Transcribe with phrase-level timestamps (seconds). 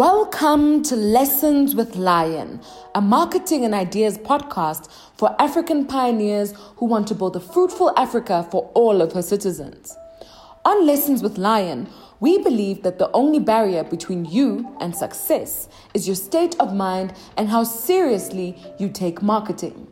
[0.00, 2.62] Welcome to Lessons with Lion,
[2.94, 8.48] a marketing and ideas podcast for African pioneers who want to build a fruitful Africa
[8.50, 9.94] for all of her citizens.
[10.64, 11.86] On Lessons with Lion,
[12.18, 17.12] we believe that the only barrier between you and success is your state of mind
[17.36, 19.86] and how seriously you take marketing.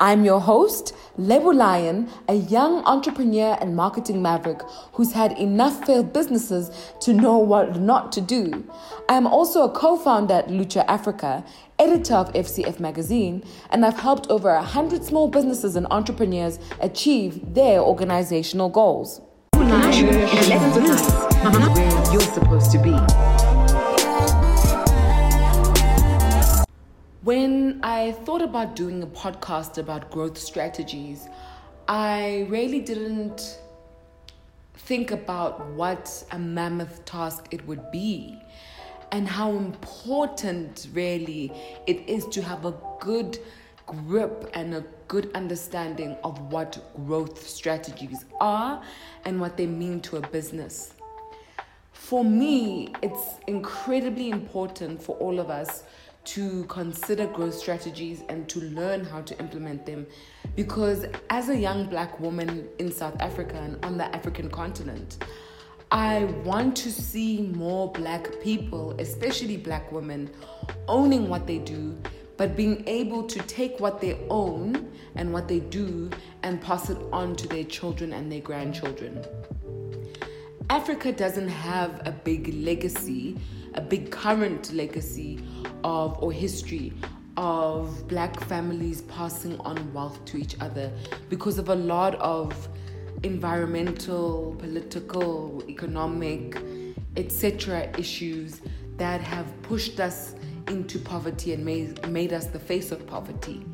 [0.00, 4.60] I'm your host, Lebo Lion, a young entrepreneur and marketing maverick
[4.92, 6.70] who's had enough failed businesses
[7.00, 8.64] to know what not to do.
[9.08, 11.44] I am also a co founder at Lucha Africa,
[11.80, 17.80] editor of FCF Magazine, and I've helped over 100 small businesses and entrepreneurs achieve their
[17.80, 19.20] organizational goals.
[22.12, 23.27] You're supposed to be.
[27.28, 31.28] When I thought about doing a podcast about growth strategies,
[31.86, 33.58] I really didn't
[34.74, 38.40] think about what a mammoth task it would be
[39.12, 41.52] and how important really
[41.86, 43.38] it is to have a good
[43.84, 48.82] grip and a good understanding of what growth strategies are
[49.26, 50.94] and what they mean to a business.
[51.92, 55.82] For me, it's incredibly important for all of us
[56.34, 60.06] to consider growth strategies and to learn how to implement them.
[60.56, 65.24] Because as a young black woman in South Africa and on the African continent,
[65.90, 70.30] I want to see more black people, especially black women,
[70.86, 71.96] owning what they do,
[72.36, 76.10] but being able to take what they own and what they do
[76.42, 79.24] and pass it on to their children and their grandchildren.
[80.68, 83.38] Africa doesn't have a big legacy,
[83.72, 85.38] a big current legacy
[85.84, 86.92] of or history
[87.36, 90.90] of black families passing on wealth to each other
[91.28, 92.68] because of a lot of
[93.22, 96.60] environmental, political, economic,
[97.16, 97.90] etc.
[97.98, 98.60] issues
[98.96, 100.34] that have pushed us
[100.68, 103.64] into poverty and made, made us the face of poverty.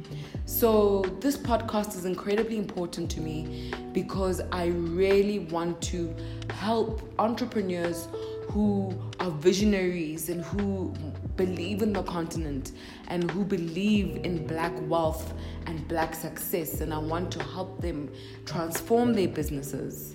[0.47, 6.15] So, this podcast is incredibly important to me because I really want to
[6.51, 8.09] help entrepreneurs
[8.55, 10.95] who are visionaries and who
[11.35, 12.71] believe in the continent
[13.09, 15.35] and who believe in black wealth
[15.67, 16.81] and black success.
[16.81, 18.13] And I want to help them
[18.47, 20.15] transform their businesses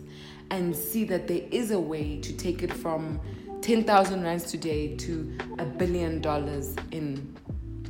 [0.52, 3.20] and see that there is a way to take it from
[3.60, 7.36] 10,000 rands today to a billion dollars in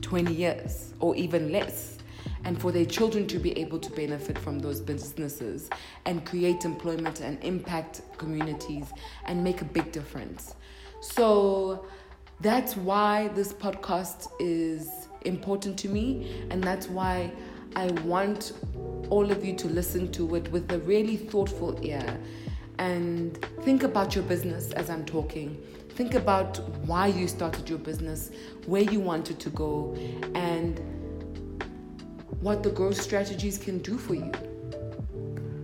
[0.01, 1.98] 20 years or even less
[2.45, 5.69] and for their children to be able to benefit from those businesses
[6.05, 8.94] and create employment and impact communities
[9.25, 10.55] and make a big difference.
[11.01, 11.85] So
[12.41, 17.31] that's why this podcast is important to me, and that's why
[17.75, 18.53] I want
[19.09, 22.19] all of you to listen to it with a really thoughtful ear
[22.77, 25.61] and think about your business as I'm talking.
[25.89, 28.31] Think about why you started your business,
[28.66, 29.94] where you wanted to go,
[30.33, 30.79] and
[32.41, 34.31] what the growth strategies can do for you.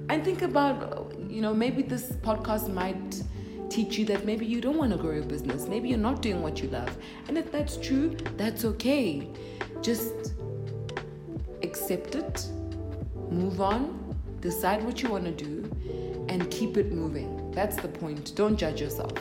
[0.09, 3.24] And think about, you know, maybe this podcast might
[3.70, 5.68] teach you that maybe you don't want to grow your business.
[5.68, 6.96] Maybe you're not doing what you love.
[7.28, 9.28] And if that's true, that's okay.
[9.81, 10.34] Just
[11.64, 12.48] accept it,
[13.30, 15.70] move on, decide what you want to do,
[16.30, 17.52] and keep it moving.
[17.52, 18.34] That's the point.
[18.36, 19.12] Don't judge yourself.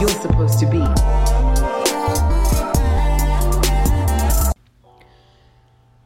[0.00, 1.21] You're supposed to be.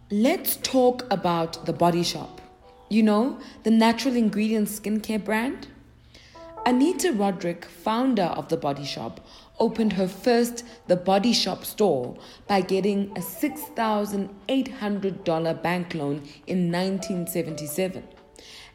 [0.08, 2.40] Let's talk about the body shop.
[2.88, 5.66] You know, the natural ingredients skincare brand?
[6.64, 9.26] Anita Roddick, founder of The Body Shop,
[9.58, 12.16] opened her first The Body Shop store
[12.46, 18.04] by getting a $6,800 bank loan in 1977.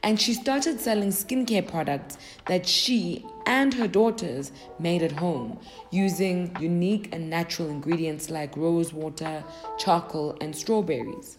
[0.03, 2.17] And she started selling skincare products
[2.47, 5.59] that she and her daughters made at home
[5.91, 9.43] using unique and natural ingredients like rose water,
[9.77, 11.37] charcoal, and strawberries.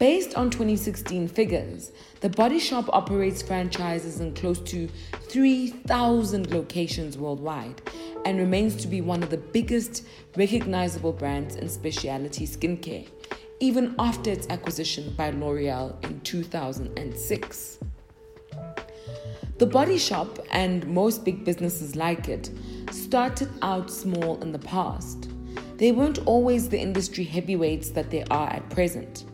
[0.00, 1.92] Based on 2016 figures,
[2.22, 4.88] the Body Shop operates franchises in close to
[5.28, 7.82] 3,000 locations worldwide
[8.24, 10.06] and remains to be one of the biggest
[10.36, 13.06] recognizable brands in specialty skincare,
[13.60, 17.78] even after its acquisition by L'Oreal in 2006.
[19.58, 22.50] The Body Shop and most big businesses like it
[22.90, 25.28] started out small in the past.
[25.76, 29.26] They weren't always the industry heavyweights that they are at present.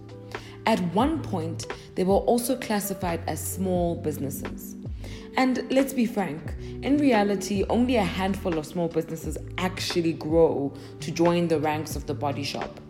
[0.67, 4.75] At one point, they were also classified as small businesses.
[5.37, 11.12] And let's be frank, in reality, only a handful of small businesses actually grow to
[11.12, 12.81] join the ranks of the body shop.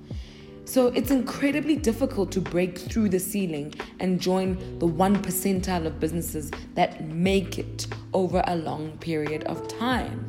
[0.66, 6.00] So it's incredibly difficult to break through the ceiling and join the one percentile of
[6.00, 10.26] businesses that make it over a long period of time.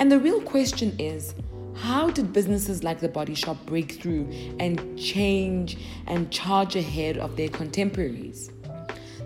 [0.00, 1.36] And the real question is
[1.76, 7.36] how did businesses like The Body Shop break through and change and charge ahead of
[7.36, 8.50] their contemporaries?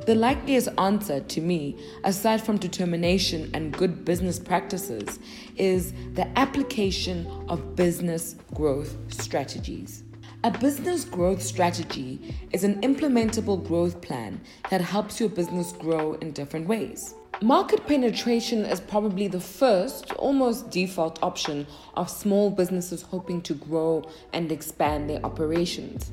[0.04, 5.20] The likeliest answer to me, aside from determination and good business practices,
[5.56, 10.02] is the application of business growth strategies.
[10.43, 14.40] A business growth strategy is an implementable growth plan
[14.70, 17.14] that helps your business grow in different ways.
[17.40, 21.64] Market penetration is probably the first, almost default option
[21.94, 24.02] of small businesses hoping to grow
[24.32, 26.10] and expand their operations.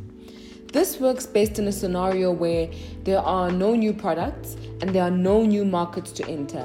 [0.71, 2.69] This works based in a scenario where
[3.03, 6.63] there are no new products and there are no new markets to enter.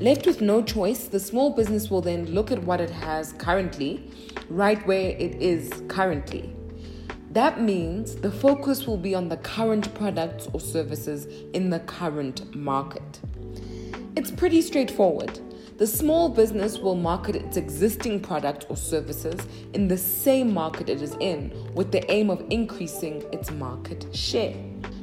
[0.00, 4.10] Left with no choice, the small business will then look at what it has currently,
[4.48, 6.52] right where it is currently.
[7.30, 12.52] That means the focus will be on the current products or services in the current
[12.56, 13.20] market.
[14.16, 15.38] It's pretty straightforward.
[15.78, 19.40] The small business will market its existing product or services
[19.74, 24.56] in the same market it is in with the aim of increasing its market share.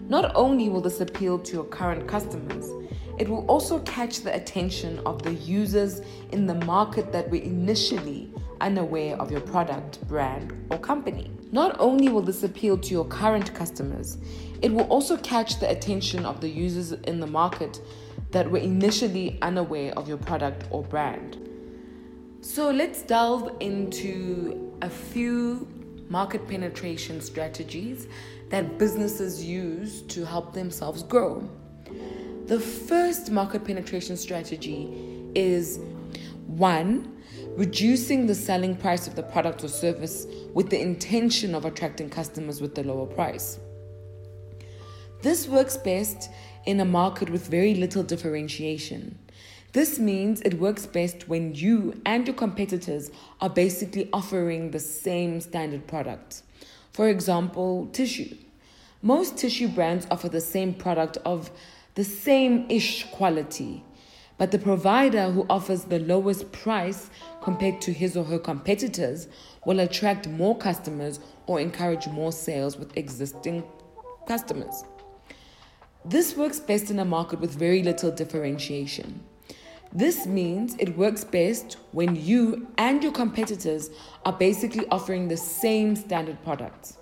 [0.09, 2.69] Not only will this appeal to your current customers,
[3.17, 6.01] it will also catch the attention of the users
[6.33, 8.29] in the market that were initially
[8.59, 11.31] unaware of your product, brand, or company.
[11.53, 14.17] Not only will this appeal to your current customers,
[14.61, 17.79] it will also catch the attention of the users in the market
[18.31, 21.37] that were initially unaware of your product or brand.
[22.41, 25.67] So let's delve into a few
[26.09, 28.07] market penetration strategies
[28.49, 31.49] that businesses use to help themselves grow.
[32.45, 34.87] The first market penetration strategy
[35.33, 35.79] is
[36.45, 37.21] one,
[37.57, 42.61] reducing the selling price of the product or service with the intention of attracting customers
[42.61, 43.59] with the lower price.
[45.23, 46.29] This works best
[46.65, 49.17] in a market with very little differentiation.
[49.73, 55.41] This means it works best when you and your competitors are basically offering the same
[55.41, 56.43] standard product.
[56.91, 58.37] For example, tissue.
[59.01, 61.51] Most tissue brands offer the same product of
[61.95, 63.83] the same ish quality,
[64.37, 67.09] but the provider who offers the lowest price
[67.41, 69.27] compared to his or her competitors
[69.65, 73.63] will attract more customers or encourage more sales with existing
[74.25, 74.85] customers.
[76.07, 79.23] This works best in a market with very little differentiation.
[79.91, 83.89] This means it works best when you and your competitors
[84.23, 86.99] are basically offering the same standard products.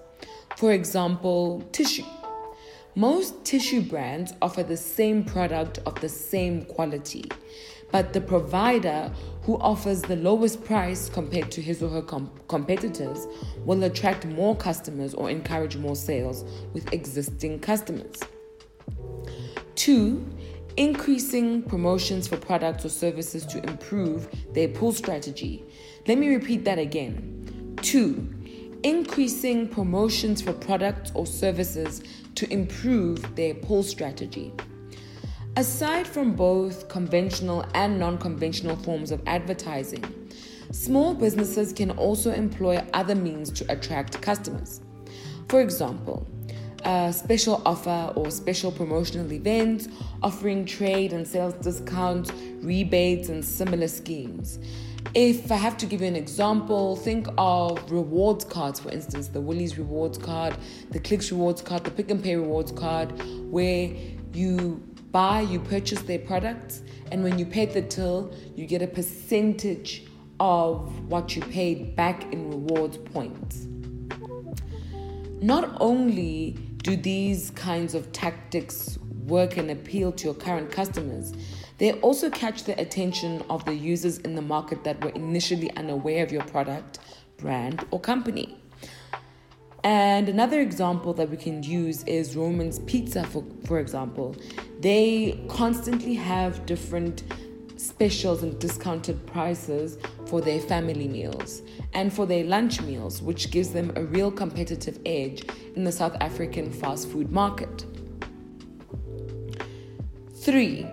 [0.55, 2.05] For example, tissue.
[2.95, 7.25] Most tissue brands offer the same product of the same quality,
[7.91, 9.11] but the provider
[9.41, 13.27] who offers the lowest price compared to his or her com- competitors
[13.65, 18.21] will attract more customers or encourage more sales with existing customers.
[19.75, 20.25] Two,
[20.77, 25.63] increasing promotions for products or services to improve their pull strategy.
[26.07, 27.77] Let me repeat that again.
[27.81, 28.27] Two,
[28.83, 32.03] increasing promotions for products or services
[32.35, 34.53] to improve their pull strategy.
[35.55, 40.03] Aside from both conventional and non conventional forms of advertising,
[40.71, 44.81] small businesses can also employ other means to attract customers.
[45.49, 46.27] For example,
[46.85, 49.87] a special offer or special promotional events,
[50.21, 52.31] offering trade and sales discounts,
[52.61, 54.59] rebates, and similar schemes.
[55.15, 59.41] If I have to give you an example, think of rewards cards, for instance, the
[59.41, 60.55] Woolies rewards card,
[60.91, 63.11] the Clicks rewards card, the Pick n Pay rewards card,
[63.51, 63.91] where
[64.33, 68.87] you buy, you purchase their products, and when you pay the till, you get a
[68.87, 70.07] percentage
[70.39, 73.67] of what you paid back in rewards points.
[75.41, 81.33] Not only do these kinds of tactics work and appeal to your current customers,
[81.77, 86.23] they also catch the attention of the users in the market that were initially unaware
[86.23, 86.99] of your product,
[87.37, 88.57] brand, or company.
[89.85, 94.35] And another example that we can use is Roman's Pizza, for, for example.
[94.79, 97.23] They constantly have different
[97.77, 99.97] specials and discounted prices
[100.33, 101.61] for their family meals
[101.93, 105.43] and for their lunch meals, which gives them a real competitive edge
[105.75, 107.85] in the South African fast food market.
[110.37, 110.87] Three,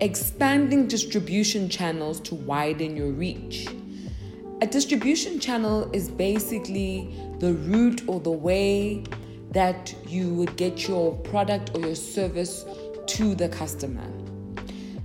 [0.00, 3.66] expanding distribution channels to widen your reach.
[4.62, 9.02] A distribution channel is basically the route or the way
[9.50, 12.64] that you would get your product or your service
[13.06, 14.08] to the customer.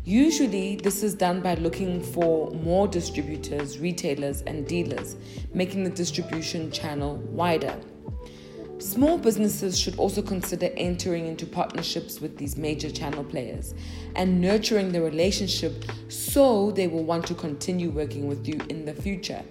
[0.09, 5.15] Usually, this is done by looking for more distributors, retailers, and dealers,
[5.53, 7.79] making the distribution channel wider.
[8.79, 13.75] Small businesses should also consider entering into partnerships with these major channel players
[14.15, 18.93] and nurturing the relationship so they will want to continue working with you in the
[18.95, 19.43] future.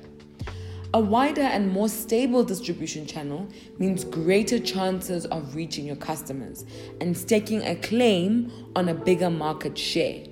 [0.92, 3.46] A wider and more stable distribution channel
[3.78, 6.64] means greater chances of reaching your customers
[7.00, 10.24] and staking a claim on a bigger market share.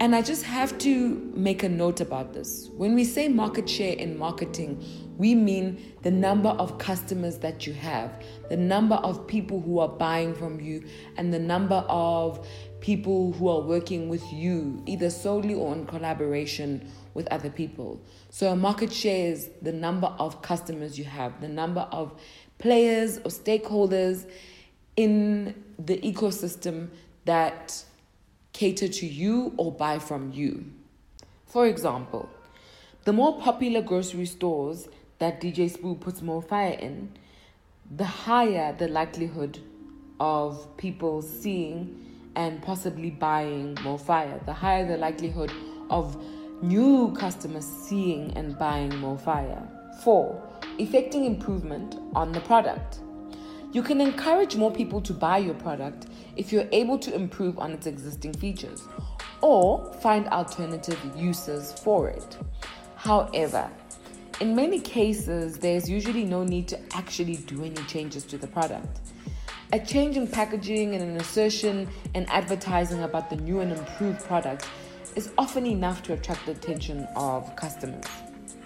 [0.00, 2.68] And I just have to make a note about this.
[2.76, 4.84] When we say market share in marketing,
[5.16, 8.12] we mean the number of customers that you have,
[8.48, 10.84] the number of people who are buying from you,
[11.16, 12.46] and the number of
[12.78, 18.00] people who are working with you, either solely or in collaboration with other people.
[18.30, 22.12] So, a market share is the number of customers you have, the number of
[22.58, 24.30] players or stakeholders
[24.94, 26.90] in the ecosystem
[27.24, 27.82] that
[28.58, 30.64] cater to you or buy from you.
[31.46, 32.28] For example,
[33.04, 34.88] the more popular grocery stores
[35.20, 37.12] that DJ Sbu puts MoFaya in,
[37.88, 39.60] the higher the likelihood
[40.18, 45.52] of people seeing and possibly buying MoFaya, the higher the likelihood
[45.88, 46.20] of
[46.60, 49.68] new customers seeing and buying MoFaya.
[50.02, 50.42] Four,
[50.80, 52.98] effecting improvement on the product.
[53.72, 57.72] You can encourage more people to buy your product if you're able to improve on
[57.72, 58.84] its existing features
[59.42, 62.38] or find alternative uses for it.
[62.96, 63.68] However,
[64.40, 69.00] in many cases, there's usually no need to actually do any changes to the product.
[69.72, 74.66] A change in packaging and an assertion and advertising about the new and improved product
[75.16, 78.04] is often enough to attract the attention of customers.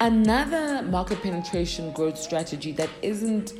[0.00, 3.52] Another market penetration growth strategy that isn't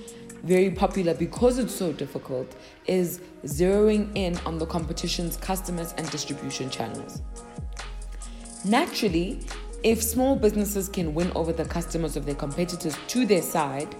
[0.42, 2.54] very popular because it's so difficult
[2.86, 7.22] is zeroing in on the competition's customers and distribution channels.
[8.64, 9.40] Naturally,
[9.82, 13.94] if small businesses can win over the customers of their competitors to their side,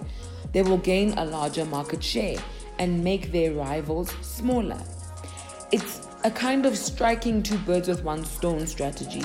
[0.53, 2.37] they will gain a larger market share
[2.79, 4.81] and make their rivals smaller.
[5.71, 9.23] It's a kind of striking two birds with one stone strategy.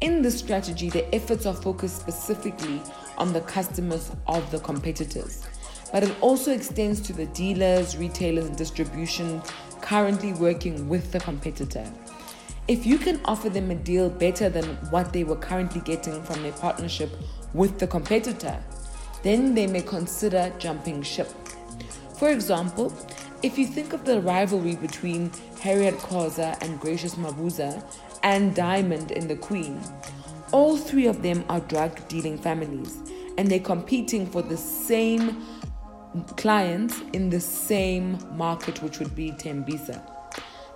[0.00, 2.80] In this strategy, the efforts are focused specifically
[3.16, 5.46] on the customers of the competitors,
[5.92, 9.42] but it also extends to the dealers, retailers, and distribution
[9.80, 11.90] currently working with the competitor.
[12.68, 16.42] If you can offer them a deal better than what they were currently getting from
[16.42, 17.10] their partnership
[17.52, 18.62] with the competitor,
[19.22, 21.28] then they may consider jumping ship.
[22.16, 22.92] For example,
[23.42, 27.82] if you think of the rivalry between Harriet Khoza and Gracious Mabuza
[28.22, 29.80] and Diamond in The Queen,
[30.52, 32.98] all three of them are drug dealing families
[33.38, 35.42] and they're competing for the same
[36.36, 40.02] clients in the same market, which would be Tembisa.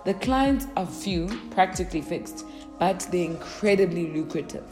[0.05, 2.45] The clients are few, practically fixed,
[2.79, 4.63] but they're incredibly lucrative.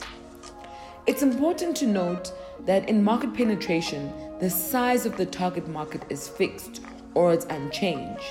[1.05, 2.32] It's important to note
[2.65, 6.82] that in market penetration, the size of the target market is fixed
[7.13, 8.24] or it's unchanged.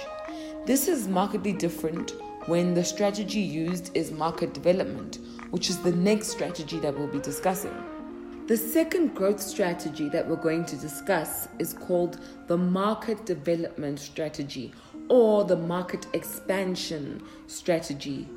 [0.65, 2.13] This is markedly different
[2.47, 5.19] when the strategy used is market development,
[5.51, 7.75] which is the next strategy that we'll be discussing.
[8.49, 12.19] The second growth strategy that we're going to discuss is called
[12.49, 14.73] the market development strategy
[15.09, 18.29] or the market expansion strategy.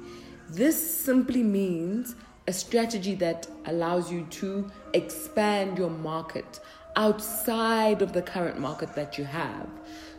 [0.47, 2.15] This simply means
[2.47, 6.59] a strategy that allows you to expand your market
[6.95, 9.67] outside of the current market that you have.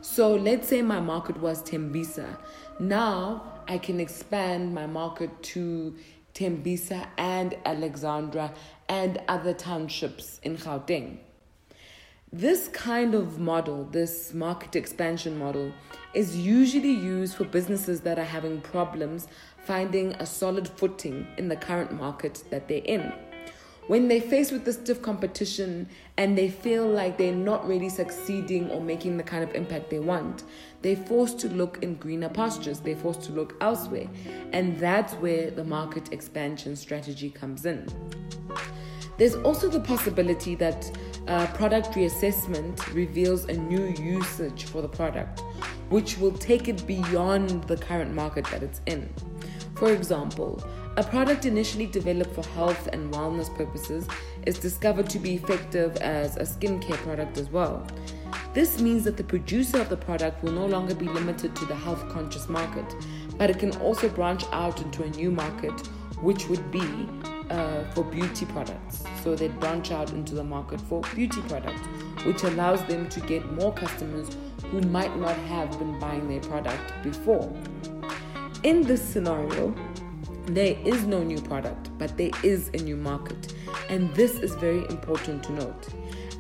[0.01, 2.37] So let's say my market was Tembisa.
[2.81, 5.95] Now I can expand my market to
[6.35, 8.53] Tembisa and Alexandra
[8.89, 11.19] and other townships in Gauteng.
[12.33, 15.73] This kind of model, this market expansion model,
[16.13, 19.29] is usually used for businesses that are having problems
[19.65, 23.13] finding a solid footing in the current market that they're in.
[23.87, 28.69] When they're faced with the stiff competition and they feel like they're not really succeeding
[28.73, 30.43] or making the kind of impact they want,
[30.83, 34.09] they're forced to look in greener pastures, they're forced to look elsewhere.
[34.53, 37.87] And that's where the market expansion strategy comes in.
[39.19, 40.91] There's also the possibility that
[41.27, 45.41] uh, product reassessment reveals a new usage for the product,
[45.89, 49.13] which will take it beyond the current market that it's in.
[49.75, 50.63] For example,
[50.97, 54.07] a product initially developed for health and wellness purposes
[54.47, 57.87] is discovered to be effective as a skincare product as well.
[58.55, 61.75] This means that the producer of the product will no longer be limited to the
[61.75, 62.95] health conscious market,
[63.37, 65.79] but it can also branch out into a new market,
[66.23, 67.07] which would be
[67.51, 69.05] uh, for beauty products.
[69.23, 71.87] So they branch out into the market for beauty products,
[72.25, 74.29] which allows them to get more customers
[74.71, 77.53] who might not have been buying their product before.
[78.63, 79.75] In this scenario,
[80.47, 83.55] there is no new product, but there is a new market.
[83.89, 85.89] And this is very important to note.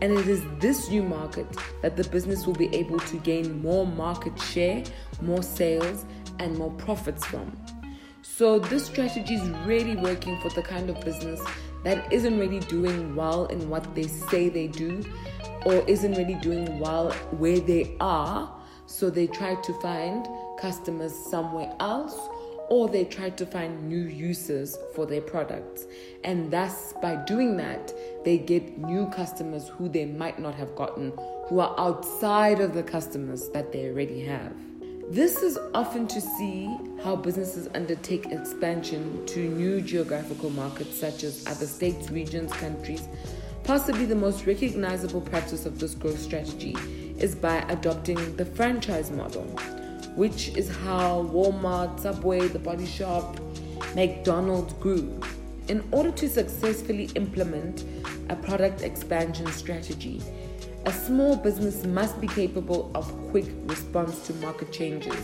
[0.02, 1.46] And it is this new market
[1.82, 4.84] that the business will be able to gain more market share,
[5.22, 6.04] more sales,
[6.38, 7.56] and more profits from.
[8.36, 11.40] So, this strategy is really working for the kind of business
[11.84, 15.02] that isn't really doing well in what they say they do
[15.64, 18.54] or isn't really doing well where they are.
[18.84, 20.28] So, they try to find
[20.60, 22.28] customers somewhere else
[22.68, 25.86] or they try to find new uses for their products.
[26.22, 31.14] And thus, by doing that, they get new customers who they might not have gotten,
[31.46, 34.52] who are outside of the customers that they already have.
[35.08, 36.68] This is often to see
[37.04, 43.06] how businesses undertake expansion to new geographical markets such as other states, regions, countries.
[43.62, 46.76] Possibly the most recognizable practice of this growth strategy
[47.18, 49.44] is by adopting the franchise model,
[50.16, 53.38] which is how Walmart, Subway, The Body Shop,
[53.94, 55.20] McDonald's grew.
[55.68, 57.84] In order to successfully implement
[58.28, 60.20] a product expansion strategy,
[60.86, 65.16] a small business must be capable of quick response to market changes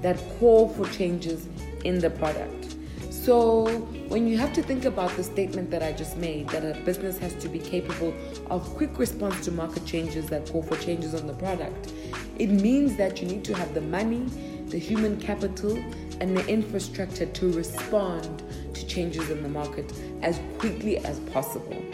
[0.00, 1.48] that call for changes
[1.84, 2.76] in the product.
[3.10, 3.66] So,
[4.08, 7.18] when you have to think about the statement that I just made, that a business
[7.18, 8.14] has to be capable
[8.48, 11.92] of quick response to market changes that call for changes on the product,
[12.38, 14.24] it means that you need to have the money,
[14.68, 15.76] the human capital,
[16.20, 21.87] and the infrastructure to respond to changes in the market as quickly as possible.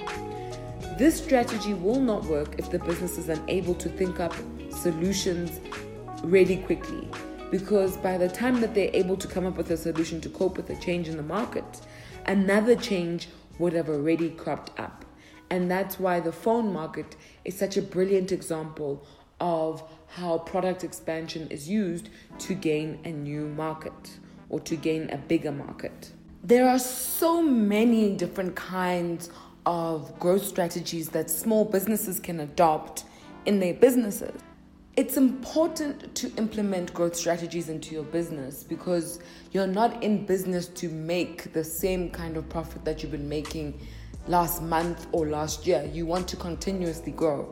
[0.97, 4.33] This strategy will not work if the business is unable to think up
[4.71, 5.59] solutions
[6.23, 7.09] really quickly.
[7.51, 10.57] Because by the time that they're able to come up with a solution to cope
[10.57, 11.65] with a change in the market,
[12.27, 15.05] another change would have already cropped up.
[15.51, 19.05] And that's why the phone market is such a brilliant example
[19.41, 22.09] of how product expansion is used
[22.39, 26.13] to gain a new market or to gain a bigger market.
[26.45, 29.31] There are so many different kinds
[29.67, 33.05] of growth strategies that small businesses can adopt
[33.47, 34.41] in their businesses.
[34.97, 39.19] It's important to implement growth strategies into your business because
[39.53, 43.81] you're not in business to make the same kind of profit that you've been making
[44.29, 45.89] last month or last year.
[45.93, 47.51] You want to continuously grow.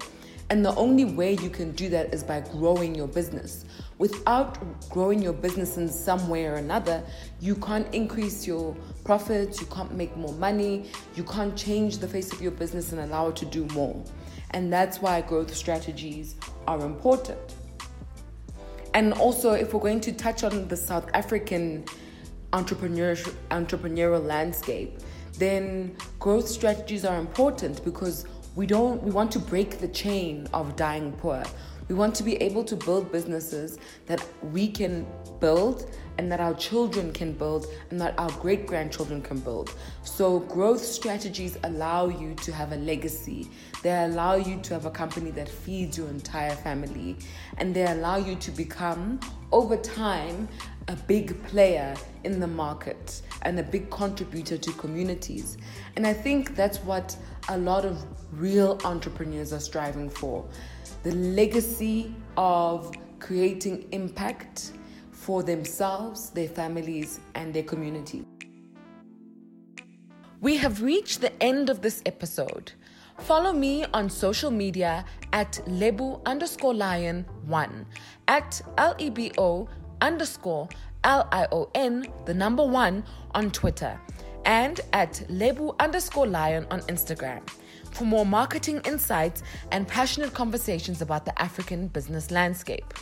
[0.52, 3.64] And the only way you can do that is by growing your business.
[3.96, 4.58] Without
[4.90, 7.02] growing your business in some way or another,
[7.40, 12.34] you can't increase your profits, you can't make more money, you can't change the face
[12.34, 14.04] of your business and allow it to do more.
[14.50, 16.36] And that's why growth strategies
[16.68, 17.54] are important.
[18.92, 21.86] And also, if we're going to touch on the South African
[22.52, 24.98] entrepreneurial, landscape,
[25.38, 30.76] then growth strategies are important because we don't we want to break the chain of
[30.76, 31.42] dying poor
[31.88, 35.06] we want to be able to build businesses that we can
[35.40, 39.74] build and that our children can build and that our great grandchildren can build.
[40.04, 43.50] So, growth strategies allow you to have a legacy.
[43.82, 47.16] They allow you to have a company that feeds your entire family.
[47.58, 50.48] And they allow you to become, over time,
[50.88, 55.56] a big player in the market and a big contributor to communities.
[55.96, 57.16] And I think that's what
[57.48, 60.44] a lot of real entrepreneurs are striving for
[61.02, 64.72] the legacy of creating impact
[65.10, 68.24] for themselves, their families, and their community.
[70.40, 72.72] We have reached the end of this episode.
[73.18, 77.86] Follow me on social media at Lebo underscore lion one,
[78.26, 79.68] at L E B O
[80.00, 80.68] underscore
[81.04, 84.00] L I O N, the number one on Twitter,
[84.44, 87.42] and at Lebo underscore lion on Instagram
[87.92, 92.92] for more marketing insights and passionate conversations about the African business landscape.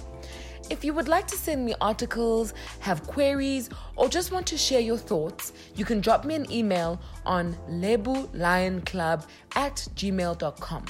[0.70, 4.80] If you would like to send me articles, have queries, or just want to share
[4.80, 9.26] your thoughts, you can drop me an email on lebolionclub
[9.56, 10.84] at gmail.com.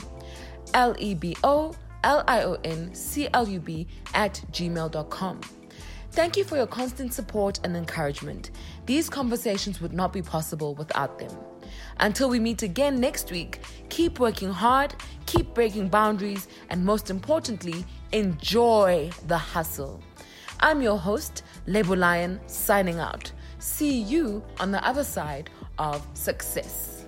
[0.75, 5.41] L E B O L I O N C L U B at gmail.com.
[6.13, 8.51] Thank you for your constant support and encouragement.
[8.85, 11.31] These conversations would not be possible without them.
[12.01, 13.61] Until we meet again next week,
[13.91, 14.95] keep working hard,
[15.27, 20.01] keep breaking boundaries, and most importantly, enjoy the hustle.
[20.61, 23.31] I'm your host, Lebo Lion, signing out.
[23.59, 27.00] See you on the other side of success.